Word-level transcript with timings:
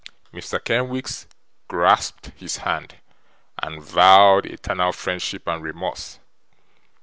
Mr. 0.33 0.59
Kenwigs 0.59 1.27
grasped 1.67 2.31
his 2.35 2.57
hand, 2.57 2.95
and 3.61 3.83
vowed 3.83 4.47
eternal 4.47 4.91
friendship 4.91 5.47
and 5.47 5.61
remorse. 5.61 6.17